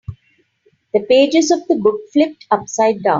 [0.95, 3.09] The pages of the book flipped upside down.